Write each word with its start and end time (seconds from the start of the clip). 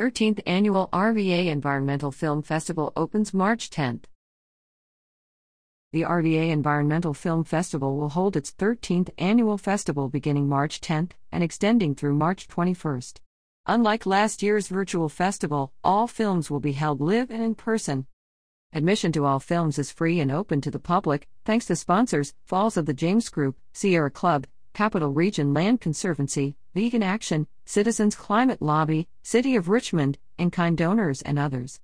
13th 0.00 0.40
Annual 0.46 0.88
RVA 0.94 1.48
Environmental 1.48 2.10
Film 2.10 2.40
Festival 2.40 2.90
opens 2.96 3.34
March 3.34 3.68
10th. 3.68 4.04
The 5.92 6.00
RVA 6.00 6.48
Environmental 6.48 7.12
Film 7.12 7.44
Festival 7.44 7.98
will 7.98 8.08
hold 8.08 8.34
its 8.34 8.50
13th 8.50 9.10
annual 9.18 9.58
festival 9.58 10.08
beginning 10.08 10.48
March 10.48 10.80
10th 10.80 11.10
and 11.30 11.44
extending 11.44 11.94
through 11.94 12.14
March 12.14 12.48
21st. 12.48 13.18
Unlike 13.66 14.06
last 14.06 14.42
year's 14.42 14.68
virtual 14.68 15.10
festival, 15.10 15.74
all 15.84 16.06
films 16.06 16.50
will 16.50 16.60
be 16.60 16.72
held 16.72 17.02
live 17.02 17.30
and 17.30 17.42
in 17.42 17.54
person. 17.54 18.06
Admission 18.72 19.12
to 19.12 19.26
all 19.26 19.38
films 19.38 19.78
is 19.78 19.92
free 19.92 20.18
and 20.18 20.32
open 20.32 20.62
to 20.62 20.70
the 20.70 20.78
public, 20.78 21.28
thanks 21.44 21.66
to 21.66 21.76
sponsors 21.76 22.32
Falls 22.46 22.78
of 22.78 22.86
the 22.86 22.94
James 22.94 23.28
Group, 23.28 23.58
Sierra 23.74 24.10
Club, 24.10 24.46
Capital 24.72 25.10
Region 25.10 25.52
Land 25.52 25.82
Conservancy, 25.82 26.56
Vegan 26.74 27.02
Action, 27.02 27.46
Citizens 27.70 28.16
Climate 28.16 28.60
Lobby, 28.60 29.06
City 29.22 29.54
of 29.54 29.68
Richmond, 29.68 30.18
and 30.36 30.50
kind 30.50 30.76
donors 30.76 31.22
and 31.22 31.38
others. 31.38 31.78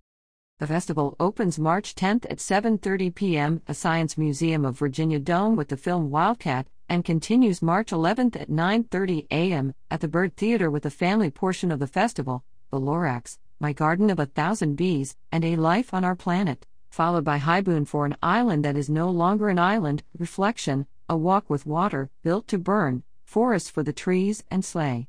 The 0.58 0.66
festival 0.66 1.14
opens 1.20 1.60
March 1.60 1.94
10th 1.94 2.26
at 2.28 2.38
7:30 2.38 3.14
p.m. 3.14 3.62
at 3.68 3.76
Science 3.76 4.18
Museum 4.18 4.64
of 4.64 4.76
Virginia 4.76 5.20
Dome 5.20 5.54
with 5.54 5.68
the 5.68 5.76
film 5.76 6.10
Wildcat 6.10 6.66
and 6.88 7.04
continues 7.04 7.62
March 7.62 7.92
11th 7.92 8.34
at 8.34 8.50
9:30 8.50 9.28
a.m. 9.30 9.74
at 9.88 10.00
the 10.00 10.08
Byrd 10.08 10.36
Theater 10.36 10.72
with 10.72 10.82
the 10.82 10.90
family 10.90 11.30
portion 11.30 11.70
of 11.70 11.78
the 11.78 11.86
festival, 11.86 12.42
The 12.72 12.80
Lorax, 12.80 13.38
My 13.60 13.72
Garden 13.72 14.10
of 14.10 14.18
a 14.18 14.26
Thousand 14.26 14.74
Bees, 14.74 15.16
and 15.30 15.44
A 15.44 15.54
Life 15.54 15.94
on 15.94 16.02
Our 16.02 16.16
Planet, 16.16 16.66
followed 16.90 17.22
by 17.22 17.38
Highboon 17.38 17.86
for 17.86 18.06
an 18.06 18.16
island 18.20 18.64
that 18.64 18.76
is 18.76 18.90
no 18.90 19.08
longer 19.08 19.50
an 19.50 19.60
island, 19.60 20.02
Reflection, 20.18 20.88
A 21.08 21.16
Walk 21.16 21.48
with 21.48 21.64
Water, 21.64 22.10
Built 22.24 22.48
to 22.48 22.58
Burn, 22.58 23.04
Forest 23.24 23.70
for 23.70 23.84
the 23.84 23.92
Trees, 23.92 24.42
and 24.50 24.64
Slay. 24.64 25.06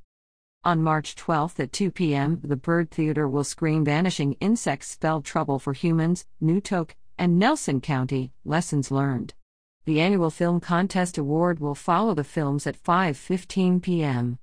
On 0.67 0.83
March 0.83 1.15
12th 1.15 1.61
at 1.61 1.71
2 1.71 1.91
p.m., 1.91 2.41
the 2.43 2.57
Byrd 2.57 2.91
Theater 2.91 3.25
will 3.25 3.45
screen 3.45 3.85
Vanishing 3.85 4.33
Insects 4.41 4.89
Spell 4.89 5.21
Trouble 5.21 5.59
for 5.59 5.71
Humans, 5.71 6.25
Newtok, 6.43 6.91
and 7.17 7.39
Nelson 7.39 7.79
County, 7.79 8.33
Lessons 8.43 8.91
Learned. 8.91 9.33
The 9.85 10.01
annual 10.01 10.29
film 10.29 10.59
contest 10.59 11.17
award 11.17 11.61
will 11.61 11.73
follow 11.73 12.13
the 12.13 12.25
films 12.25 12.67
at 12.67 12.83
5:15 12.83 13.81
p.m. 13.81 14.39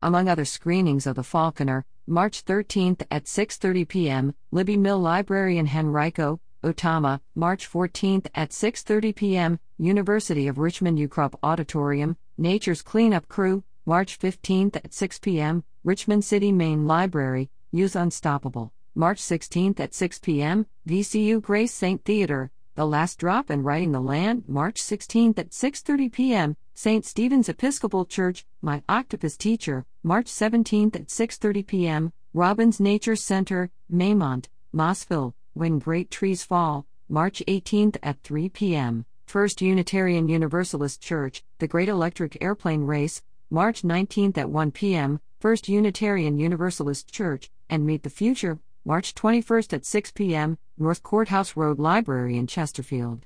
Among 0.00 0.28
other 0.28 0.44
screenings 0.44 1.04
of 1.04 1.16
The 1.16 1.24
Falconer, 1.24 1.84
March 2.06 2.44
13th 2.44 3.02
at 3.10 3.24
6:30 3.24 3.88
p.m., 3.88 4.34
Libbie 4.52 4.78
Mill 4.78 5.00
Library 5.00 5.58
in 5.58 5.66
Henrico, 5.66 6.38
Otama, 6.62 7.18
March 7.34 7.68
14th 7.68 8.28
at 8.36 8.50
6:30 8.50 9.16
p.m., 9.16 9.58
University 9.78 10.46
of 10.46 10.58
Richmond 10.58 11.00
Ukrop 11.00 11.34
Auditorium, 11.42 12.16
Nature's 12.38 12.82
Cleanup 12.82 13.26
Crew, 13.26 13.64
March 13.88 14.18
15th 14.18 14.74
at 14.74 14.92
6 14.92 15.20
p.m., 15.20 15.62
Richmond 15.84 16.24
City 16.24 16.50
Main 16.50 16.88
Library, 16.88 17.50
Youth 17.70 17.94
Unstoppable, 17.94 18.72
March 18.96 19.22
16th 19.22 19.78
at 19.78 19.94
6 19.94 20.18
p.m., 20.18 20.66
VCU 20.88 21.40
Grace 21.40 21.72
St. 21.72 22.04
Theater, 22.04 22.50
The 22.74 22.84
Last 22.84 23.20
Drop 23.20 23.48
and 23.48 23.64
Writing 23.64 23.92
the 23.92 24.00
Land, 24.00 24.42
March 24.48 24.82
16th 24.82 25.38
at 25.38 25.50
6:30 25.50 26.10
p.m., 26.10 26.56
St. 26.74 27.04
Stephen's 27.04 27.48
Episcopal 27.48 28.04
Church, 28.06 28.44
My 28.60 28.82
Octopus 28.88 29.36
Teacher, 29.36 29.86
March 30.02 30.26
17th 30.26 30.96
at 30.96 31.06
6:30 31.06 31.64
p.m., 31.64 32.12
Robins 32.34 32.80
Nature 32.80 33.14
Center, 33.14 33.70
Maymont, 33.88 34.46
Mossville, 34.74 35.34
When 35.54 35.78
Great 35.78 36.10
Trees 36.10 36.42
Fall, 36.42 36.86
March 37.08 37.40
18th 37.46 37.98
at 38.02 38.20
3 38.24 38.48
p.m. 38.48 39.06
First 39.26 39.62
Unitarian 39.62 40.28
Universalist 40.28 41.00
Church, 41.00 41.44
The 41.60 41.68
Great 41.68 41.88
Electric 41.88 42.36
Airplane 42.40 42.82
Race, 42.82 43.22
March 43.56 43.82
19 43.82 44.34
at 44.36 44.50
1 44.50 44.70
p.m., 44.70 45.18
First 45.40 45.66
Unitarian 45.66 46.36
Universalist 46.36 47.10
Church, 47.10 47.50
and 47.70 47.86
Meet 47.86 48.02
the 48.02 48.10
Future, 48.10 48.58
March 48.84 49.14
21 49.14 49.62
at 49.72 49.86
6 49.86 50.12
p.m., 50.12 50.58
North 50.76 51.02
Courthouse 51.02 51.56
Road 51.56 51.78
Library 51.78 52.36
in 52.36 52.46
Chesterfield. 52.46 53.24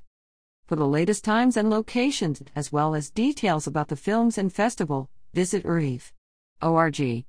For 0.69 0.77
the 0.77 0.87
latest 0.87 1.25
times 1.25 1.57
and 1.57 1.69
locations, 1.69 2.45
as 2.55 2.71
well 2.71 2.95
as 2.95 3.11
details 3.11 3.67
about 3.67 3.89
the 3.89 3.97
films 3.97 4.39
and 4.39 4.53
festival, 4.53 5.11
visit 5.35 5.65
URIF.org. 5.65 7.25